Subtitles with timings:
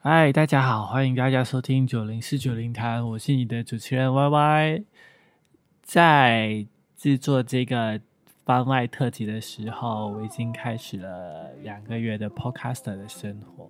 [0.00, 4.84] 嗨，大家好，欢迎大家收听九零四九零谈，我是你的主持人 Y Y。
[5.82, 6.66] 在
[6.96, 8.00] 制作这个
[8.44, 13.68] 番外特辑的时候，我已经开始了两个月的 Podcaster 的生活。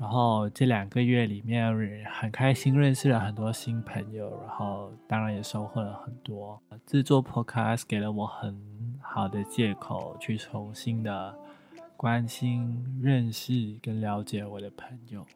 [0.00, 1.70] 然后这两个月里面，
[2.10, 6.58] 很开心认识了很多新朋友，然后当然也收获了很多。
[6.86, 8.58] 制作 Podcast 给了我很
[9.02, 11.36] 好的借口，去重新的
[11.98, 15.26] 关心、认识跟了解我的朋友。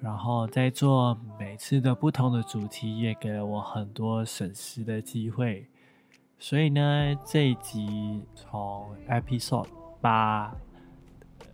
[0.00, 5.64] 然后在做每次的不同的主题，也给了我很多审视的机会。
[6.36, 9.68] 所以呢，这一集从 Episode
[10.00, 10.52] 八。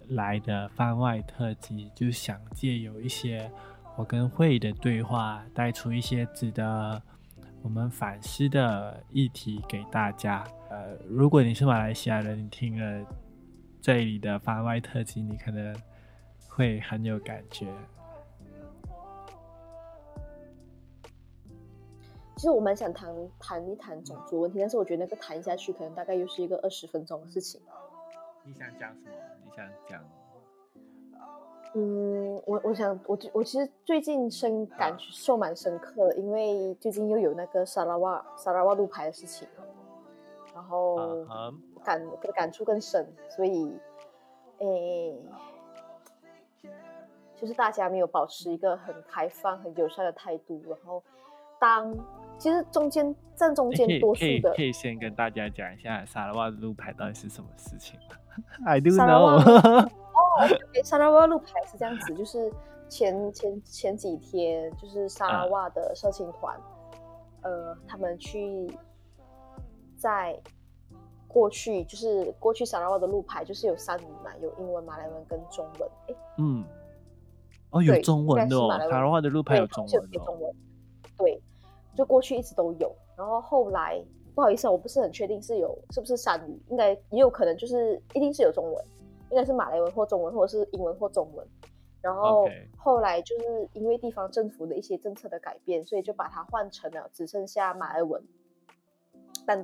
[0.08, 3.50] 来的番外特辑，就想借有一些
[3.96, 7.02] 我跟慧的对话，带出一些值得
[7.62, 10.44] 我们反思的议题给大家。
[10.70, 13.06] 呃，如果你是马来西亚人，你听了
[13.80, 15.74] 这里的番外特辑，你可能
[16.48, 17.66] 会很有感觉。
[22.36, 27.60] 其实我蛮想谈谈一谈种族问题，但是我觉得那个谈下去，可能大概又是一个二十分钟的事情。
[28.46, 29.16] 你想讲什么？
[29.44, 30.04] 你想讲，
[31.74, 39.48] 嗯，我我想我我其实最近深感受蛮深刻，因为最近又有那个沙拉瓦沙拉瓦路牌的事情，
[40.54, 41.24] 然后
[41.82, 42.00] 感
[42.34, 43.76] 感触更深，所以，
[44.58, 45.18] 诶，
[47.34, 51.02] 就是大家没有保持一个很开放、很友善的态度，然后
[51.58, 51.92] 当
[52.38, 58.16] 其实中间站中间多数的，可以先跟大家讲一下沙拉瓦路牌到底是什么事情吗
[58.66, 59.40] I do know。
[60.14, 60.48] 哦，
[60.82, 62.52] 沙拉瓦路牌是这样子，就是
[62.88, 66.58] 前前前几天，就是沙拉瓦的社青团，
[67.42, 68.68] 呃，他们去
[69.96, 70.36] 在
[71.28, 75.88] 过去，就是过去沙拉瓦的路牌，就是有三语嘛，有英文、马来文跟中文。
[76.08, 76.64] 哎，嗯，
[77.70, 80.52] 哦，有中文的哦，沙拉瓦的路牌有中文有中文，
[81.16, 81.40] 对，
[81.96, 84.02] 就过去一直都有，然后后来。
[84.34, 88.84] 不好意思，我不是很确定是有是不是三语，应该也有可能就是一定是有中文，
[89.30, 91.46] 应该是马来文或中文，或者是英文或中文。
[92.02, 92.46] 然后
[92.76, 98.22] 后来就是因为地方政府的一些政策的改变，所以就把它换成了只剩下马来文。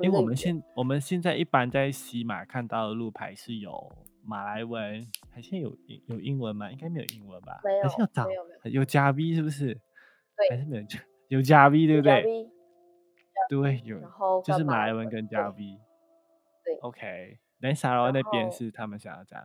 [0.00, 3.90] 因为我们现我们现在一般在西马看到的路牌是有
[4.22, 5.76] 马来文，还现在有
[6.06, 6.70] 有英文吗？
[6.70, 7.60] 应该没有英文吧？
[7.64, 7.84] 没有，
[8.26, 9.74] 没有，没有，有加 V 是不是？
[10.36, 10.98] 对，还是没有加
[11.28, 12.22] 有加 V 对不对？
[13.48, 15.78] 对，有，然后就是马来文跟加 V，
[16.64, 17.38] 对，OK。
[17.62, 19.44] 那沙拉那边是他们想要这样，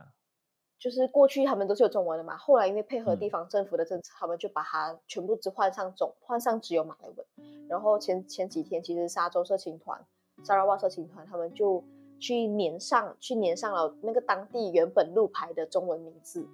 [0.78, 7.26] 就是过去他们都是有中文的嘛，后来因为配合地方政府的政策，他们就把它全部只换上中，换上只有马来文。
[7.68, 10.02] 然后前前几天，其实沙洲社青团、
[10.44, 11.84] 沙拉瓦社青团，他们就
[12.18, 16.48] 去粘上去粘上了那个当地原本路牌的中文名字，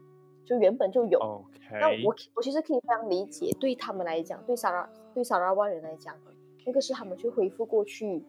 [0.45, 1.19] 就原本就有。
[1.21, 1.79] OK。
[1.81, 6.17] 那我我其实可以非常理解，对他们来讲，对沙拉对沙拉瓦人来讲。
[6.65, 8.25] 那个是他们去恢复过去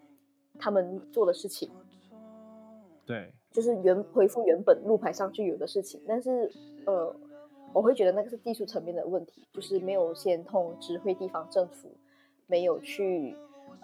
[0.59, 1.69] 他们做的事情，
[3.05, 6.01] 对，就是原恢复原本路牌上就有的事情。
[6.07, 6.51] 但是，
[6.85, 7.15] 呃，
[7.73, 11.89] 我会觉得那个是技术层面的问题，就是没有先通知会地方政府，
[12.47, 13.35] 没有去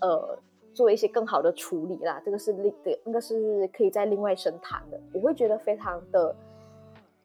[0.01, 0.37] 呃
[0.73, 2.21] 做一些更好的处理啦。
[2.23, 5.01] 这个是另的，那个是可以在另外深谈的。
[5.13, 6.35] 我会觉得非常的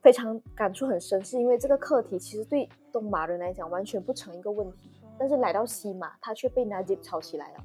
[0.01, 4.91] 非常感触很深，是因为这个课题其实对东马人来讲完全不成一个问题。
[5.19, 7.65] 但是来到西马，他却被 Najib 炒起来了，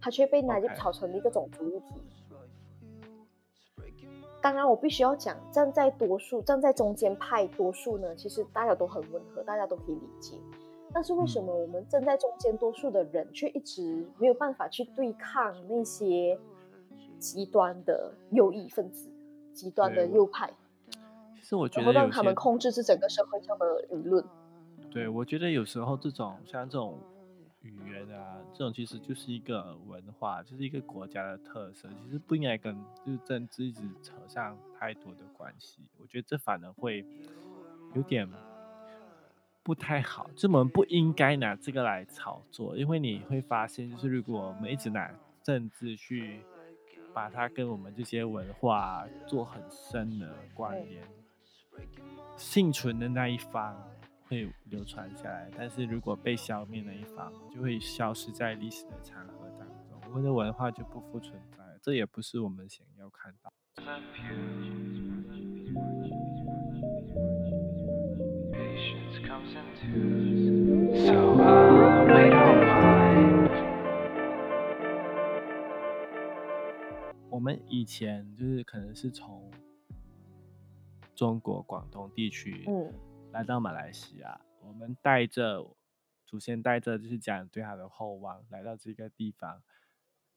[0.00, 2.02] 他却被 Najib 炒成了一个种族议题。
[4.42, 10.36] 当然，我必须要讲，站在多数、站在中间派多数呢，其实大家都很温和，大家都可以理解。
[10.92, 16.38] 但是为什么我们站在中间多数的人，却一直没有办法去对抗那些
[17.18, 19.10] 极端的右翼分子、
[19.52, 20.48] 极端的右派？
[21.34, 24.24] 其实我觉得，然后让他们控制这整个社会上的舆论。
[24.96, 26.98] 对，我觉得有时候这种像这种
[27.60, 35.82] 语言啊，这种其实就是一个文化，就是一个国家的特色，其实不应该跟就是政治一直扯上太多的关系。
[36.00, 37.04] 我觉得这反而会
[37.92, 38.26] 有点
[39.62, 46.40] 不太好，就我们不应该拿这个来炒作，因为你会发现，就是如果我们一直拿政治去
[47.12, 51.06] 把它跟我们这些文化做很深的关联，
[52.38, 53.76] 幸存的那一方。
[54.28, 63.52] 会流传下来，但是如果被消灭的一方，就会消失在历史的长河当中，我们的文化就不复存在，这也不是我们想要看到。
[77.30, 79.48] 我们以前就是可能是从
[81.14, 82.92] 中国广东地区，嗯。
[83.36, 85.76] 来到马来西亚，我们带着
[86.24, 89.62] 祖先带着就是家人对他的厚望，来到这个地方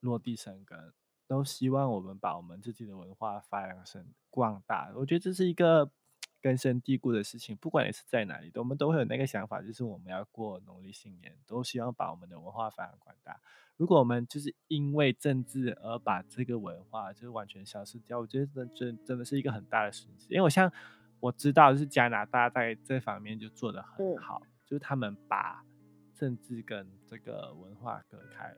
[0.02, 0.92] 落地生根，
[1.26, 4.92] 都希望我们把我们自己的文化发扬成广大。
[4.98, 5.90] 我觉得这是一个
[6.42, 13.40] 根深蒂固的事情，不管你是在哪里，我们都会有那个想法，就是我们要过农历新年，都希望把我们的文化发扬光大。
[13.78, 20.28] 如果我们就是因为政治而把这个文化就是完全消失掉，我觉得真真真的是一个很大的损失。
[20.30, 20.70] 因为我像
[21.20, 25.64] 我知道，就是加拿大在这方面就做得很好，就是他们把
[26.16, 28.58] 政治跟这个文化隔开了。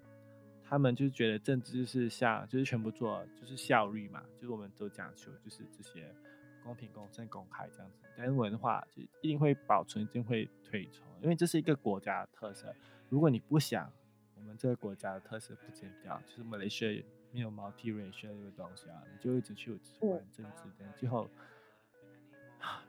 [0.64, 6.14] 他们就觉得政治就是像就是全部做就是效率嘛，就是我们都讲求就是这些
[6.64, 7.98] 公平、公正、公开这样子。
[8.16, 12.74] 但是文化就一定会保存，一定会推崇，因为这是一个国家的特色。
[13.10, 13.92] 如果你不想，
[14.36, 17.04] 我们这个国家的特色不减掉，就是马来西亚
[17.34, 21.30] 没有 multiracial 这个东西啊，你就一直去玩政治，但最后，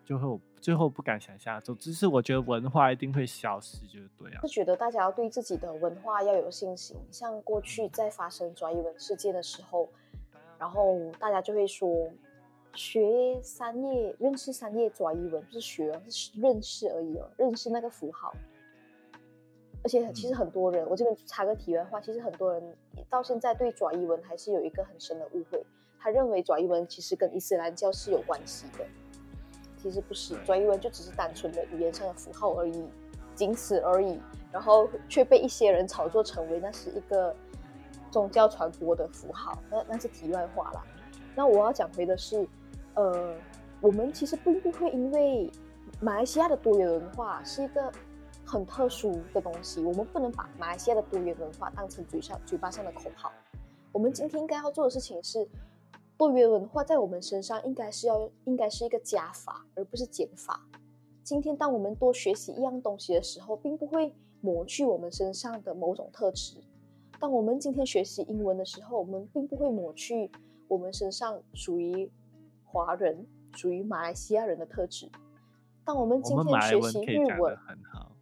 [0.05, 4.41] 最后最后不敢想象，总之是我觉得文化一定会消失，就是对啊。
[4.43, 9.89] 是觉得大家要对自己的文化要有信心，像过去在发生转移文事件的时候，
[10.59, 12.11] 然后大家就会说，
[12.75, 18.33] 学三页认识三页转移文不是学，是认识而已哦，认识那个符号。
[19.85, 22.63] 而且其实很多人，我这边插个题外话，其实很多人
[23.11, 25.61] 到现在对爪夷文还是有一个很深的误会，
[25.99, 28.87] 他认为爪夷文其实跟伊斯兰教是有关系的，
[29.83, 32.89] 其实不是，爪夷文就只是单纯的语言上的符号而已，
[33.35, 34.21] 仅此而已，
[34.53, 37.35] 然后却被一些人炒作成为那是一个
[38.11, 40.83] 宗教传播的符号，那那是题外话啦。
[41.35, 42.47] 那我要讲回的是，
[42.95, 43.35] 呃，
[43.81, 45.51] 我们其实并不会因为
[46.01, 47.93] 马来西亚的多元文化是一个。
[48.45, 53.33] 很特殊的东西，我们不能把马来西亚的多元文化当成嘴上嘴巴上的口号。
[53.93, 55.47] 我们今天应该要做的事情是，
[56.17, 60.61] 多元文化在我们身上应该是要应该是一个加法，而不是减法。
[61.25, 66.57] 今天当我们多学习一样东西的时候，并不会抹去我们身上的某种特质。
[67.21, 70.31] 当我们今天学习英文的时候，我们并不会抹去
[70.69, 72.11] 我们身上属于
[72.65, 75.11] 华人、属于马来西亚人的特质。
[75.85, 78.13] 当我们今天学习日文，很好。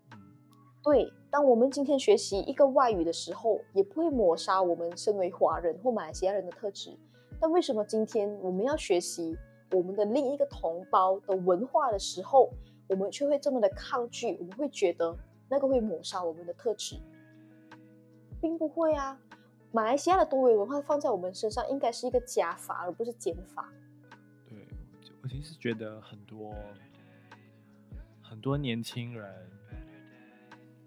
[0.82, 6.98] 对，当我们今天学习一个外语的时候，也不会抹杀我们身为华人或马来西亚人的特质。
[7.40, 9.36] 但为什么今天我们要学习
[9.70, 12.52] 我们的另一个同胞的文化的时候，
[12.88, 14.36] 我们却会这么的抗拒？
[14.38, 15.16] 我们会觉得
[15.48, 16.96] 那个会抹杀我们的特质，
[18.40, 19.18] 并不会啊。
[19.72, 23.72] 马来西亚的多元文化放在我们身上，应该是一个加法，而不是减法。
[24.48, 24.58] 对，
[25.22, 26.52] 我其实觉得很多
[28.20, 29.32] 很多年轻人。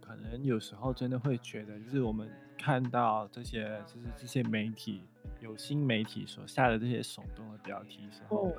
[0.06, 5.02] 可能有时候真的会觉得，就是我们看到这些，就是这些媒体
[5.40, 8.52] 有新媒体所下的这些耸动的标题时候，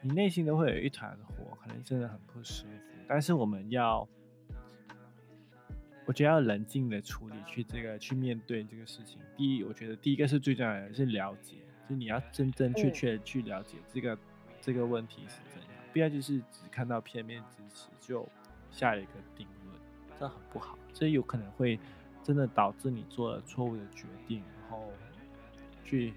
[0.00, 2.94] 你内心都会有一团火，可能真的很不舒服。
[3.08, 4.06] 但是我们要，
[6.04, 9.18] 我觉得要冷静的处理，去这个去面对这个事情。
[9.36, 11.56] 第一，我觉得第一个是最重要的，是了解，
[11.88, 14.18] 就你要真真确确去了解这个
[14.60, 18.28] 这个问题是怎样，不要就是只看到片面之词就
[18.70, 19.74] 下一个定论，
[20.20, 20.78] 这很不好。
[20.92, 21.78] 这有可能会
[22.22, 24.92] 真的导致你做了错误的决定，然后
[25.84, 26.12] 去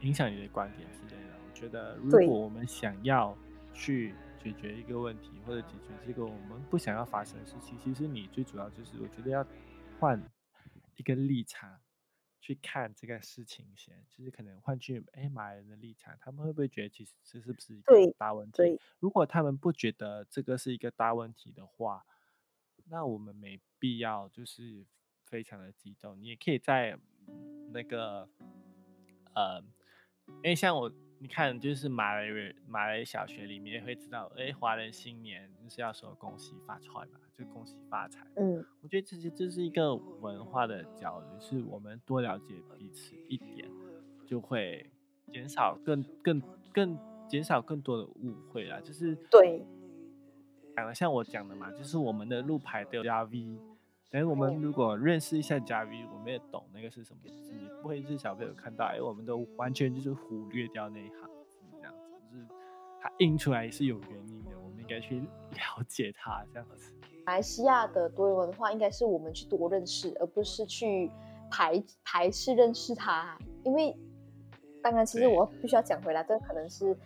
[0.00, 1.34] 影响你的观点之类的。
[1.48, 3.36] 我觉得，如果我们想要
[3.72, 9.46] 去解决一个问题，或者解决这个我们不想要发生的事情，其实你最主要就是，我觉得要
[9.98, 10.22] 换
[10.96, 11.80] 一个立场
[12.40, 14.04] 去看这个事情先。
[14.08, 18.78] 就是可能换去哎马来人的立场，他们会不会觉得其实这是不是一个大问题？
[18.98, 22.04] 如果他们不觉得这个是一个大问题的话，
[22.88, 24.86] 那我们没必要就是
[25.24, 26.96] 非常的激动，你也可以在
[27.72, 28.28] 那个
[29.34, 29.60] 呃，
[30.26, 38.26] 因为像我，你看，就是马来人马来小学里面会知道，哎，华人新年就是要说恭喜发财嘛，就恭喜发财。
[38.36, 43.68] 嗯，我觉得这些这是一个文化的交流，是我们多了解彼此一点，
[44.26, 44.90] 就会
[45.32, 46.42] 减少更更
[46.72, 49.64] 更减少更多的误会啦，就是对。
[50.76, 53.58] 讲的像我讲的嘛，就是我们的路牌都有加 V，
[54.10, 62.46] 但是我们如果认识一下加 V，我们也懂那个是什么字，不会是小朋友看到，哎，我们都完全就是忽略掉那一行字这样子，就是
[63.00, 66.94] 它印出来是有原因的，我们应该去了解它这样子。
[67.26, 71.10] 马来西亚的多元文化应该是我们去多认识，而不是去
[71.50, 73.96] 排排斥认识它，因为
[74.82, 76.96] 当然，其实我必须要讲回来，这可能是。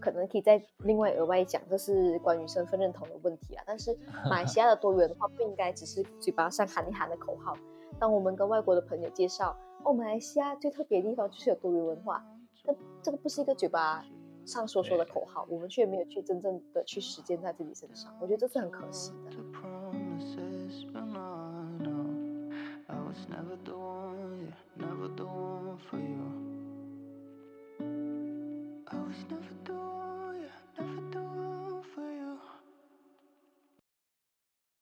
[0.00, 3.64] 可能可以再另外额外讲，这是关于身份认同的问题啊。
[3.66, 3.96] 但是
[4.28, 7.56] 马来西亚的多元的话，不应该只是嘴巴上喊一喊的口号。
[7.98, 12.24] 当我们跟外国的朋友介绍，哦，马来西亚最特别的地方就是有多元文化，
[12.64, 14.04] 但这个不是一个嘴巴
[14.44, 19.30] 上说说的口号，我们却没有去真正的去实践在自己身上，我觉得这是很可惜的。
[28.90, 30.46] I was never through,
[30.78, 31.27] never through.